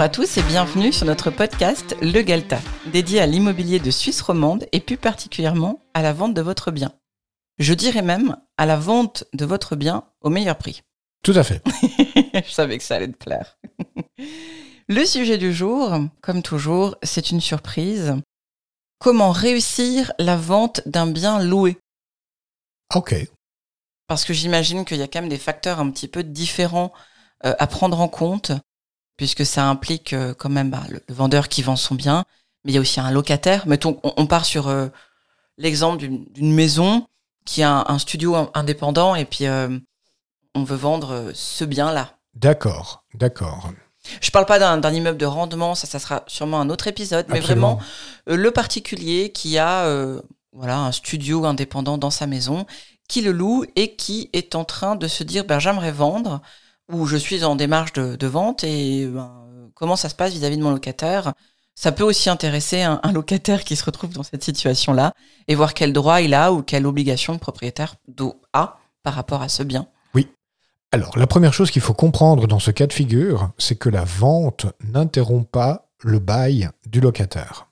[0.00, 4.22] Bonjour à tous et bienvenue sur notre podcast Le Galta, dédié à l'immobilier de Suisse
[4.22, 6.94] romande et plus particulièrement à la vente de votre bien.
[7.58, 10.80] Je dirais même à la vente de votre bien au meilleur prix.
[11.22, 11.62] Tout à fait.
[12.32, 13.58] Je savais que ça allait te plaire.
[14.88, 18.16] Le sujet du jour, comme toujours, c'est une surprise.
[19.00, 21.76] Comment réussir la vente d'un bien loué?
[22.94, 23.14] Ok.
[24.06, 26.90] Parce que j'imagine qu'il y a quand même des facteurs un petit peu différents
[27.44, 28.52] euh, à prendre en compte,
[29.20, 32.24] puisque ça implique euh, quand même bah, le, vendeur qui vend son bien,
[32.64, 33.66] mais il y a aussi un locataire.
[33.66, 34.86] Mettons, on, part sur euh,
[35.58, 37.06] l'exemple d'une maison
[37.44, 42.14] qui a un, studio indépendant et puis on veut vendre ce bien-là.
[42.34, 43.70] D'accord, d'accord.
[44.22, 47.40] Je parle pas d'un immeuble de rendement, ça, ça sera sûrement un autre épisode, mais
[47.40, 47.78] vraiment
[48.26, 49.84] le particulier qui a
[50.52, 52.64] voilà un studio indépendant dans sa maison,
[53.06, 56.40] qui le loue et qui est en train de se dire ben, j'aimerais vendre
[56.92, 59.30] ou je suis en démarche de, vente et ben,
[59.74, 61.32] comment ça se passe vis-à-vis de mon locataire.
[61.74, 65.14] Ça peut aussi intéresser un, locataire qui se retrouve dans cette situation-là
[65.48, 67.94] et voir quel droit il a ou quelle obligation le propriétaire
[68.52, 69.86] a par rapport à ce bien.
[70.14, 70.28] Oui.
[70.92, 74.04] Alors, la première chose qu'il faut comprendre dans ce cas de figure, c'est que la
[74.04, 77.68] vente n'interrompt pas le bail du locataire.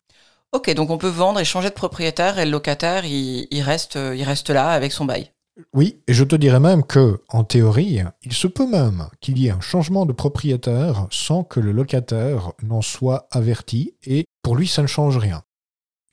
[0.53, 4.23] Ok, donc on peut vendre et changer de propriétaire et le locataire, il, reste, il
[4.23, 5.31] reste là avec son bail.
[5.73, 9.49] Oui, et je te dirais même que, en théorie, il se peut même qu'il y
[9.49, 14.69] ait un changement de propriétaire sans que le locataire n'en soit averti, et pour lui,
[14.69, 15.43] ça ne change rien.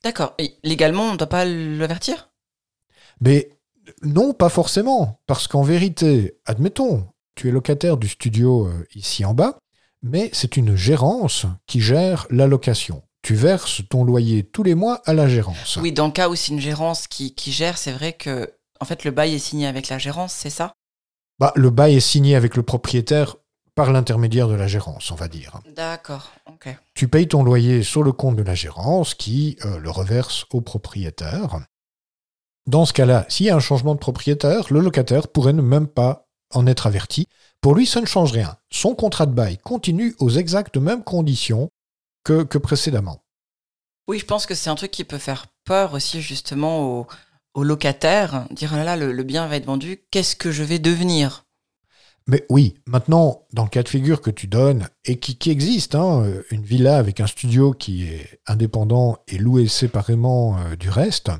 [0.02, 0.34] D'accord.
[0.38, 2.30] Et légalement, on ne doit pas l'avertir?
[3.20, 3.50] Mais
[4.02, 9.34] non, pas forcément, parce qu'en vérité, admettons, tu es locataire du studio euh, ici en
[9.34, 9.58] bas,
[10.02, 15.02] mais c'est une gérance qui gère la location tu verses ton loyer tous les mois
[15.04, 15.78] à la gérance.
[15.82, 19.04] Oui, dans le cas où c'est une gérance qui, gère, c'est vrai que en fait
[19.04, 20.74] le bail est signé avec la gérance, c'est ça?
[21.38, 23.36] Bah, Le bail est signé avec le propriétaire
[23.74, 25.60] par l'intermédiaire de la gérance, on va dire.
[25.74, 26.74] D'accord, ok.
[26.94, 30.62] Tu payes ton loyer sur le compte de la gérance qui euh, le reverse au
[30.62, 31.60] propriétaire.
[32.66, 35.86] Dans ce cas-là, s'il y a un changement de propriétaire, le locataire pourrait ne même
[35.86, 37.28] pas en être averti.
[37.60, 38.56] Pour lui, ça ne change rien.
[38.70, 41.70] Son contrat de bail continue aux exactes mêmes conditions
[42.24, 43.22] que, précédemment.
[44.08, 47.06] Oui, je pense que c'est un truc qui peut faire peur aussi justement aux,
[47.62, 51.44] locataires, dire oh là, le, bien va être vendu, qu'est-ce que je vais devenir?
[52.28, 56.24] Mais oui, maintenant, dans le cas de figure que tu donnes, et qui, existe, hein,
[56.50, 61.30] une villa avec un studio qui est indépendant et loué séparément euh, du reste,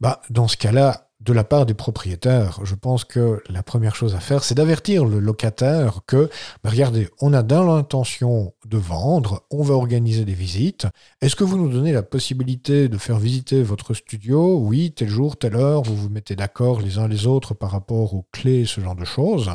[0.00, 4.14] bah, dans ce cas-là, de la part des propriétaires, je pense que la première chose
[4.14, 6.28] à faire, c'est d'avertir le locataire que,
[6.62, 10.86] bah, regardez, on a dans l'intention de vendre, on va organiser des visites.
[11.22, 14.58] Est-ce que vous nous donnez la possibilité de faire visiter votre studio?
[14.58, 18.12] Oui, tel jour, telle heure, vous vous mettez d'accord les uns les autres par rapport
[18.12, 19.50] aux clés, ce genre de choses.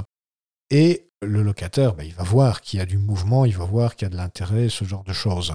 [0.71, 3.95] Et le locataire, bah, il va voir qu'il y a du mouvement, il va voir
[3.95, 5.53] qu'il y a de l'intérêt, ce genre de choses.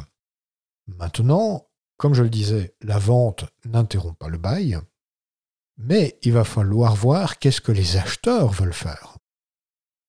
[0.86, 1.66] Maintenant,
[1.96, 4.78] comme je le disais, la vente n'interrompt pas le bail.
[5.76, 9.18] Mais il va falloir voir qu'est-ce que les acheteurs veulent faire.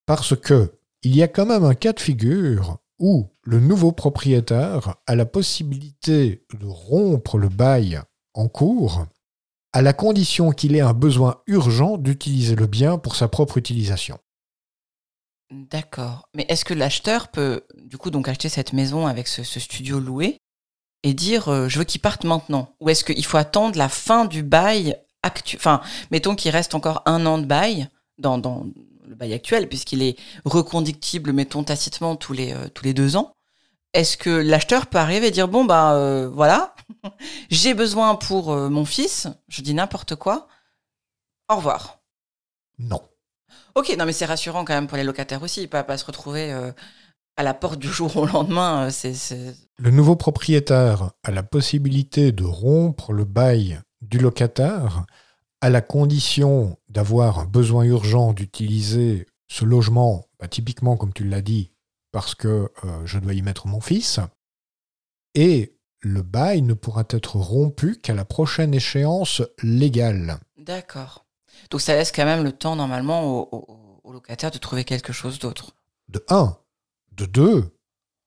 [0.06, 4.96] Parce que il y a quand même un cas de figure où le nouveau propriétaire
[5.06, 8.02] a la possibilité de rompre le bail
[8.34, 9.06] en cours
[9.74, 14.18] à la condition qu'il ait un besoin urgent d'utiliser le bien pour sa propre utilisation.
[15.52, 16.30] D'accord.
[16.34, 20.38] Mais est-ce que l'acheteur peut du coup donc acheter cette maison avec ce, studio loué
[21.04, 24.26] et dire euh, je veux qu'il parte maintenant Ou est-ce qu'il faut attendre la fin
[24.26, 24.98] du bail
[25.56, 25.82] enfin,
[26.12, 28.38] mettons qu'il reste encore un an de bail dans,
[29.08, 33.34] le bail actuel, puisqu'il est reconductible, mettons tacitement tous les, euh, tous les deux ans.
[33.94, 36.76] Est-ce que l'acheteur peut arriver et dire bon bah euh, voilà,
[37.50, 40.48] j'ai besoin pour euh, mon fils, je dis n'importe quoi,
[41.50, 42.00] au revoir.
[42.78, 43.02] Non.
[43.76, 46.52] Ok, non mais c'est rassurant quand même pour les locataires aussi, pas pas se retrouver
[47.38, 48.90] à la porte du jour au lendemain.
[48.90, 55.06] c'est Le nouveau propriétaire a la possibilité de rompre le bail du locataire
[55.62, 61.42] à la condition d'avoir un besoin urgent d'utiliser ce logement, bah, typiquement comme tu l'as
[61.42, 61.72] dit,
[62.12, 64.20] parce que euh, je dois y mettre mon fils,
[65.34, 70.40] et le bail ne pourra être rompu qu'à la prochaine échéance légale.
[70.58, 71.26] D'accord.
[71.72, 75.40] Donc ça laisse quand même le temps normalement au, au locataire de trouver quelque chose
[75.40, 75.76] d'autre.
[76.08, 76.58] De un.
[77.12, 77.76] De deux,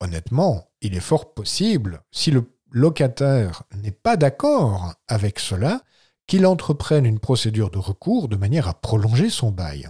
[0.00, 5.82] honnêtement, il est fort possible, si le locataire n'est pas d'accord avec cela,
[6.26, 9.88] qu'il entreprenne une procédure de recours de manière à prolonger son bail.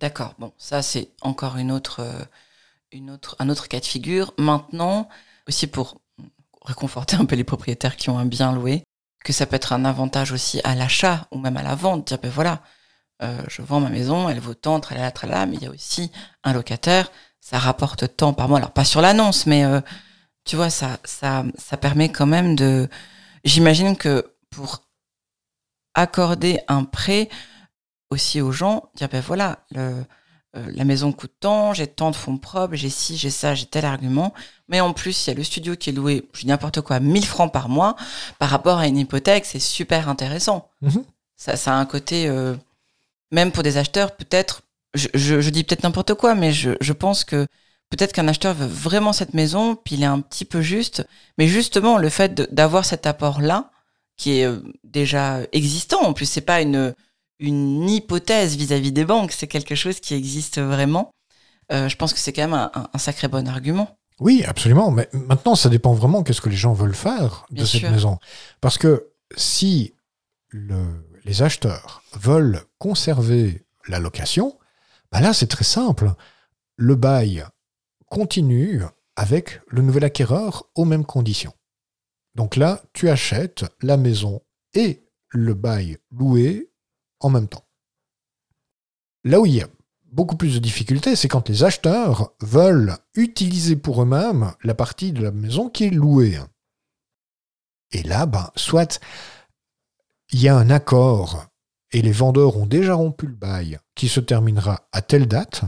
[0.00, 2.24] D'accord, bon, ça c'est encore une autre, euh,
[2.92, 4.32] une autre, un autre cas de figure.
[4.38, 5.08] Maintenant,
[5.46, 6.00] aussi pour
[6.64, 8.84] réconforter un peu les propriétaires qui ont un bien loué,
[9.22, 12.18] que ça peut être un avantage aussi à l'achat ou même à la vente, dire
[12.18, 12.62] ben voilà,
[13.22, 16.10] euh, je vends ma maison, elle vaut tant, tralala, tralala, mais il y a aussi
[16.42, 17.10] un locataire,
[17.40, 18.58] ça rapporte tant par mois.
[18.58, 19.80] Alors pas sur l'annonce, mais euh,
[20.44, 22.88] tu vois, ça, ça, ça permet quand même de.
[23.44, 24.82] J'imagine que pour
[25.94, 27.28] accorder un prêt
[28.10, 30.04] aussi aux gens, dire ben voilà, le,
[30.56, 33.66] euh, la maison coûte tant, j'ai tant de fonds propres, j'ai ci, j'ai ça, j'ai
[33.66, 34.32] tel argument.
[34.68, 37.00] Mais en plus, il y a le studio qui est loué, je dis n'importe quoi,
[37.00, 37.96] 1000 francs par mois.
[38.38, 40.70] Par rapport à une hypothèque, c'est super intéressant.
[40.82, 41.04] Mhm.
[41.36, 42.54] Ça, ça a un côté, euh,
[43.32, 44.62] même pour des acheteurs, peut-être,
[44.94, 47.48] je, je, je dis peut-être n'importe quoi, mais je, je pense que
[47.96, 51.06] peut-être qu'un acheteur veut vraiment cette maison, puis il est un petit peu juste.
[51.38, 53.70] Mais justement, le fait d'avoir cet apport-là,
[54.16, 56.94] qui est euh, déjà existant, en plus, c'est pas une,
[57.40, 61.10] une hypothèse vis-à-vis des banques, c'est quelque chose qui existe vraiment.
[61.72, 63.96] Euh, je pense que c'est quand même un, un- un sacré bon argument.
[64.20, 64.90] Oui, absolument.
[64.92, 67.90] Mais maintenant, ça dépend vraiment qu'est-ce que les gens veulent faire de Bien cette sûr.
[67.90, 68.18] maison.
[68.60, 69.94] Parce que si
[70.50, 74.56] le- les acheteurs veulent conserver la location,
[75.10, 76.12] bah là, c'est très simple.
[76.76, 77.44] Le bail
[78.14, 78.80] continue
[79.16, 81.52] avec le nouvel acquéreur aux mêmes conditions.
[82.36, 84.40] Donc là, tu achètes la maison
[84.72, 86.70] et le bail loué
[87.18, 87.66] en même temps.
[89.24, 89.68] Là où il y a
[90.12, 95.20] beaucoup plus de difficultés, c'est quand les acheteurs veulent utiliser pour eux-mêmes la partie de
[95.20, 96.38] la maison qui est louée.
[97.90, 99.00] Et là, ben, soit
[100.30, 101.46] il y a un accord
[101.90, 105.64] et les vendeurs ont déjà rompu le bail qui se terminera à telle date,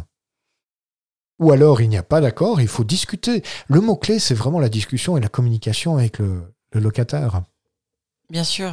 [1.38, 3.42] ou alors il n'y a pas d'accord, il faut discuter.
[3.68, 7.42] Le mot-clé, c'est vraiment la discussion et la communication avec le, le locataire.
[8.30, 8.72] Bien sûr.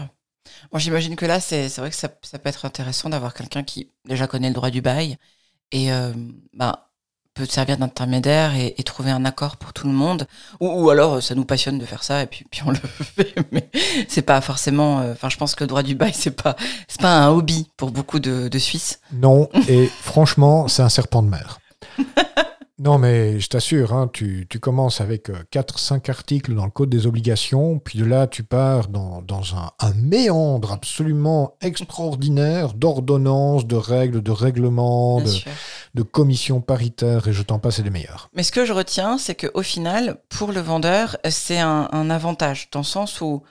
[0.71, 3.89] Moi, j'imagine que là, c'est vrai que ça, ça peut être intéressant d'avoir quelqu'un qui
[4.05, 5.17] déjà connaît le droit du bail
[5.71, 6.13] et euh,
[6.53, 6.75] ben,
[7.33, 10.27] peut servir d'intermédiaire et, et trouver un accord pour tout le monde.
[10.59, 13.35] Ou, ou alors, ça nous passionne de faire ça et puis, puis on le fait.
[13.51, 13.69] Mais
[14.09, 15.01] c'est pas forcément.
[15.01, 16.55] euh, Enfin, je pense que le droit du bail, c'est pas,
[16.99, 18.99] pas un hobby pour beaucoup de, de Suisses.
[19.11, 21.59] Non, et franchement, c'est un serpent de mer.
[22.79, 27.05] Non, mais je t'assure, hein, tu, tu commences avec 4-5 articles dans le Code des
[27.05, 33.75] obligations, puis de là, tu pars dans, dans un, un méandre absolument extraordinaire d'ordonnances, de
[33.75, 38.29] règles, de règlements, de, commissions paritaires, et je t'en passe et des meilleurs.
[38.33, 42.69] Mais ce que je retiens, c'est qu'au final, pour le vendeur, c'est un, un avantage,
[42.71, 43.43] dans le sens où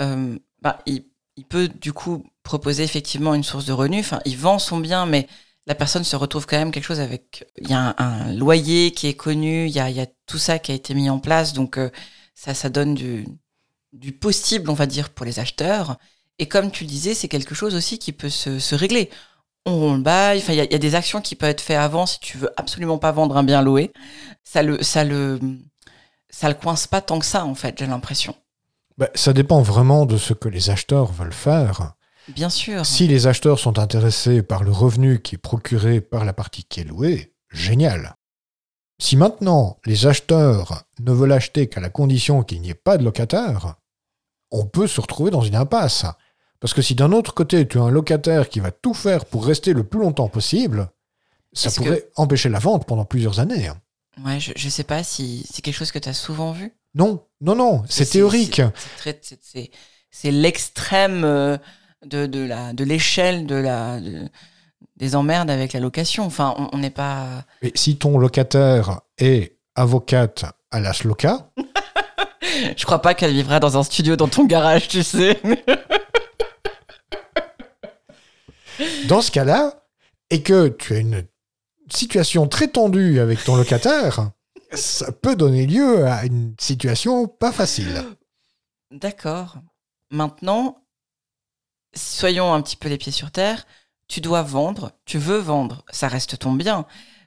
[0.00, 1.04] euh, bah, il,
[1.36, 4.00] il peut du coup proposer effectivement une source de revenus.
[4.00, 5.26] Enfin, il vend son bien, mais
[5.70, 7.46] la personne se retrouve quand même quelque chose avec.
[7.56, 10.74] Il y a un, loyer qui est connu, il y a, tout ça qui a
[10.74, 11.90] été mis en place, donc euh,
[12.34, 15.96] ça, ça donne du, possible, on va dire, pour les acheteurs.
[16.40, 19.10] Et comme tu le disais, c'est quelque chose aussi qui peut se, régler.
[19.64, 22.18] On le bail, enfin, il y, a- des actions qui peuvent être faites avant si
[22.18, 23.92] tu veux absolument pas vendre un bien loué.
[24.42, 25.38] Ça le, ça le,
[26.30, 28.34] ça le coince pas tant que ça, en fait, j'ai l'impression.
[28.98, 31.94] Ben, ça dépend vraiment de ce que les acheteurs veulent faire.
[32.34, 32.84] Bien sûr.
[32.86, 36.80] Si les acheteurs sont intéressés par le revenu qui est procuré par la partie qui
[36.80, 38.16] est louée, génial.
[39.00, 43.04] Si maintenant les acheteurs ne veulent acheter qu'à la condition qu'il n'y ait pas de
[43.04, 43.76] locataire,
[44.50, 46.04] on peut se retrouver dans une impasse.
[46.60, 49.46] Parce que si d'un autre côté tu as un locataire qui va tout faire pour
[49.46, 50.88] rester le plus longtemps possible,
[51.52, 53.68] ça que- pourrait empêcher la vente pendant plusieurs années.
[53.68, 53.80] hein.
[54.24, 56.72] Ouais, je, je sais pas si c'est quelque chose que tu as souvent vu.
[56.94, 58.60] Non, non, non, c'est théorique.
[60.10, 61.56] c'est l'extrême euh,
[62.04, 64.28] de, de la de l'échelle de la de-
[64.96, 66.24] des emmerdes avec la location.
[66.24, 67.44] Enfin, on n'est pas.
[67.62, 71.50] Et si ton locataire est avocate à la SLOCA,
[72.76, 75.40] Je crois pas qu'elle vivra dans un studio dans ton garage, tu sais.
[79.08, 79.84] Dans ce cas-là,
[80.30, 81.26] et que tu as une
[81.90, 84.30] situation très tendue avec ton locataire,
[84.72, 88.02] ça peut donner lieu à une situation pas facile.
[88.90, 89.56] D'accord.
[90.10, 90.79] Maintenant,
[91.94, 93.66] soyons un petit peu les pieds sur terre.
[94.08, 96.84] Tu dois vendre, tu veux vendre, ça reste ton bien.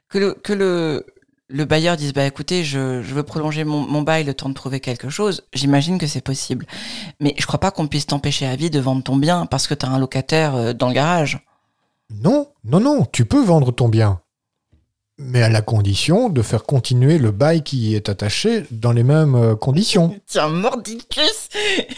[0.08, 1.06] Que le, que le,
[1.48, 4.54] le bailleur dise bah écoutez, je, je veux prolonger mon, mon bail le temps de
[4.54, 6.66] trouver quelque chose, j'imagine que c'est possible.
[7.20, 9.74] Mais je crois pas qu'on puisse t'empêcher à vie de vendre ton bien parce que
[9.74, 11.46] tu as un locataire euh, dans le garage.
[12.10, 14.20] Non, non, non, tu peux vendre ton bien.
[15.18, 19.04] Mais à la condition de faire continuer le bail qui y est attaché dans les
[19.04, 20.18] mêmes euh, conditions.
[20.26, 21.48] Tiens, mordicus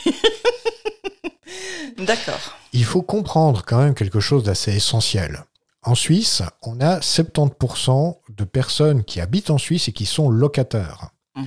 [1.99, 2.41] D'accord.
[2.73, 5.45] Il faut comprendre quand même quelque chose d'assez essentiel.
[5.83, 11.11] En Suisse, on a 70% de personnes qui habitent en Suisse et qui sont locataires.
[11.37, 11.47] Mhm.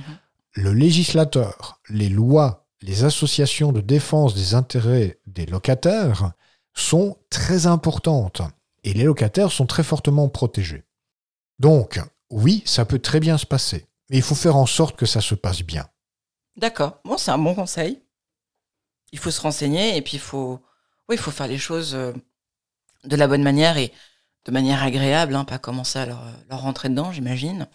[0.52, 6.32] le législateur, les lois, les associations de défense des intérêts des locataires
[6.74, 8.42] sont très importantes
[8.84, 10.84] et les locataires sont très fortement protégés.
[11.60, 12.00] Donc,
[12.30, 15.20] oui, ça peut très bien se passer, mais il faut faire en sorte que ça
[15.20, 15.86] se passe bien.
[16.56, 17.00] D'accord.
[17.04, 18.02] Bon, c'est un bon conseil.
[19.12, 20.58] Il faut se renseigner et puis il faut,
[21.08, 22.12] oui, il faut faire les choses euh,
[23.04, 23.92] de la bonne manière et
[24.46, 27.68] de manière agréable, hein, pas commencer à leur, leur rentrer dedans, j'imagine.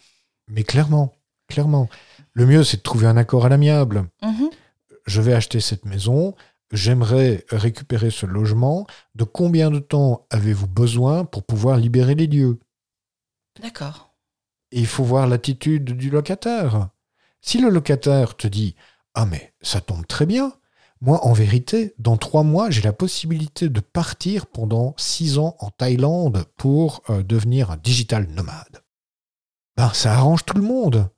[0.47, 1.13] Mais clairement,
[1.47, 1.87] clairement.
[2.33, 4.09] Le mieux, c'est de trouver un accord à l'amiable.
[4.23, 4.49] Mhm.
[5.05, 6.33] Je vais acheter cette maison,
[6.71, 8.87] j'aimerais récupérer ce logement.
[9.13, 12.59] De combien de temps avez-vous besoin pour pouvoir libérer les lieux?
[13.61, 14.13] D'accord.
[14.71, 16.89] Et il faut voir l'attitude du locataire.
[17.41, 18.75] Si le locataire te dit
[19.13, 20.53] Ah, mais ça tombe très bien,
[21.01, 25.69] moi, en vérité, dans trois mois, j'ai la possibilité de partir pendant six ans en
[25.69, 28.81] Thaïlande pour euh, devenir un digital nomade.
[29.75, 31.09] Ben, ça arrange tout le monde.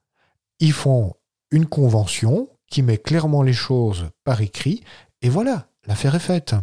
[0.60, 1.14] Ils font
[1.52, 4.84] une convention qui met clairement les choses par écrit,
[5.22, 6.56] et voilà, l'affaire est faite.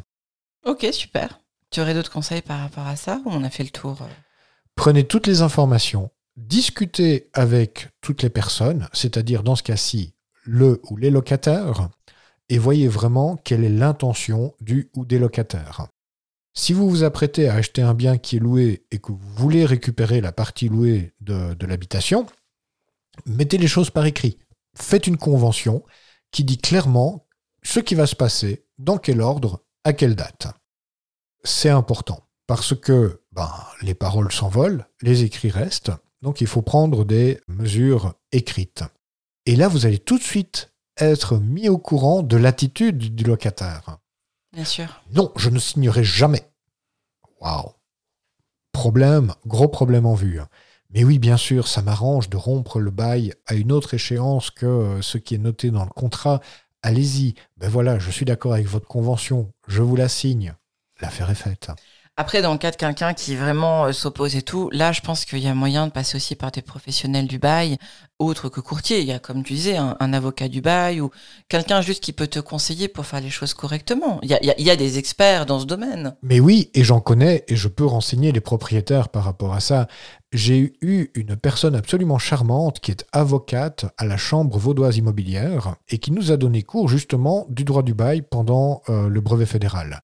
[0.66, 1.40] Ok, super.
[1.70, 4.06] Tu aurais d'autres conseils par rapport à ça ou on a fait le tour euh
[4.76, 10.14] Prenez toutes les informations, discutez avec toutes les personnes, c'est-à-dire dans ce cas-ci,
[10.44, 11.88] le ou les locataires,
[12.48, 15.86] et voyez vraiment quelle est l'intention du ou des locataires.
[16.56, 19.64] Si vous vous apprêtez à acheter un bien qui est loué et que vous voulez
[19.64, 22.26] récupérer la partie louée de, l'habitation,
[23.26, 24.38] mettez les choses par écrit.
[24.76, 25.84] Faites une convention
[26.30, 27.26] qui dit clairement
[27.62, 30.46] ce qui va se passer, dans quel ordre, à quelle date.
[31.42, 37.04] C'est important parce que ben, les paroles s'envolent, les écrits restent, donc il faut prendre
[37.04, 38.84] des mesures écrites.
[39.46, 43.98] Et là, vous allez tout de suite être mis au courant de l'attitude du locataire.
[44.52, 45.02] Bien sûr.
[45.12, 46.48] Non, je ne signerai jamais.
[47.40, 47.72] Waouh.
[48.72, 50.40] Problème, gros problème en vue.
[50.90, 54.66] Mais oui, bien sûr, ça m'arrange de rompre le bail à une autre échéance que
[54.66, 56.40] euh, ce qui est noté dans le contrat.
[56.82, 57.34] Allez-y.
[57.56, 59.52] Ben voilà, je suis d'accord avec votre convention.
[59.66, 60.54] Je vous la signe.
[61.00, 61.70] L'affaire est faite.
[62.16, 65.24] Après, dans le cas de quelqu'un qui vraiment euh, s'oppose et tout, là, je pense
[65.24, 67.76] qu'il y a moyen de passer aussi par des professionnels du bail,
[68.20, 69.00] autres que courtier.
[69.00, 71.10] Il y a, comme tu disais, un, avocat du bail ou
[71.48, 74.20] quelqu'un juste qui peut te conseiller pour faire les choses correctement.
[74.22, 76.14] Il y a des experts dans ce domaine.
[76.22, 79.88] Mais oui, et j'en connais, et je peux renseigner les propriétaires par rapport à ça.
[80.30, 85.98] J'ai eu une personne absolument charmante qui est avocate à la Chambre vaudoise immobilière et
[85.98, 90.00] qui nous a donné cours justement du droit du bail pendant euh, le brevet fédéral.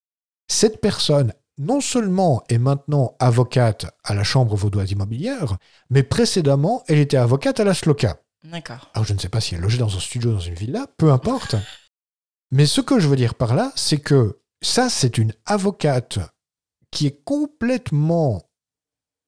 [0.49, 5.59] Cette personne, non seulement est maintenant avocate à la Chambre vaudoise immobilière,
[5.91, 8.19] mais précédemment, elle était avocate à la SLOCA.
[8.45, 8.91] D'accord.
[8.95, 11.13] Alors je ne sais pas si elle logeait dans un studio, dans une villa, peu
[11.13, 11.57] importe.
[12.51, 16.19] Mais ce que je veux dire par là, c'est que ça, c'est une avocate
[16.91, 18.43] qui est complètement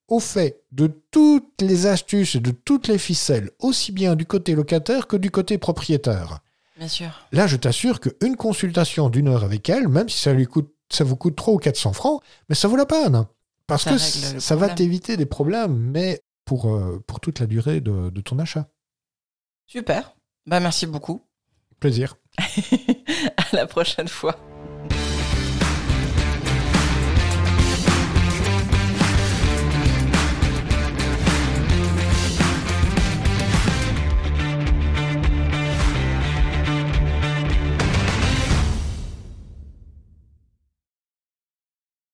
[0.09, 4.55] au fait de toutes les astuces et de toutes les ficelles, aussi bien du côté
[4.55, 6.41] locataire que du côté propriétaire.
[6.79, 7.27] Bien sûr.
[7.31, 11.05] Là, je t'assure qu'une consultation d'une heure avec elle, même si ça, lui coûte, ça
[11.05, 13.25] vous coûte 300 ou 400 francs, mais ça vaut la peine.
[13.67, 17.81] Parce Ça que ça va t'éviter des problèmes, mais pour, euh, pour toute la durée
[17.81, 18.69] de- de ton achat.
[19.67, 20.15] Super.
[20.47, 21.23] Bah, merci beaucoup.
[21.81, 22.17] Plaisir.
[23.37, 24.37] à la prochaine fois.